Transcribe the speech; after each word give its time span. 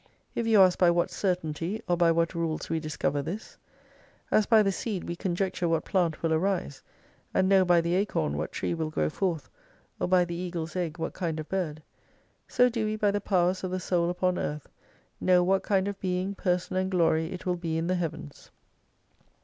If 0.33 0.47
you 0.47 0.59
ask 0.63 0.79
by 0.79 0.89
what 0.89 1.11
certainty, 1.11 1.79
or 1.87 1.95
by 1.95 2.11
what 2.11 2.33
rules 2.33 2.71
we 2.71 2.79
discover 2.79 3.21
this? 3.21 3.59
As 4.31 4.47
by 4.47 4.63
the 4.63 4.71
seed 4.71 5.03
we 5.03 5.15
conjecture 5.15 5.69
what 5.69 5.85
plant 5.85 6.23
will 6.23 6.33
arise, 6.33 6.81
and 7.35 7.47
know 7.47 7.63
by 7.63 7.81
the 7.81 7.93
acorn 7.93 8.35
what 8.35 8.51
tree 8.51 8.73
will 8.73 8.89
grow 8.89 9.11
forth, 9.11 9.47
or 9.99 10.07
by 10.07 10.25
the 10.25 10.33
eagle's 10.33 10.75
egg 10.75 10.97
what 10.97 11.13
kind 11.13 11.39
of 11.39 11.49
bird; 11.49 11.83
so 12.47 12.67
do 12.67 12.85
we 12.87 12.95
by 12.95 13.11
the 13.11 13.21
powers 13.21 13.63
of 13.63 13.69
the 13.69 13.79
soul 13.79 14.09
upon 14.09 14.39
Earth, 14.39 14.67
know 15.19 15.43
what 15.43 15.61
kind 15.61 15.87
of 15.87 15.99
Being, 15.99 16.33
Person, 16.33 16.77
and 16.77 16.89
Glory 16.89 17.27
it 17.31 17.45
will 17.45 17.55
be 17.55 17.77
in 17.77 17.85
the 17.85 17.93
Heavens. 17.93 18.49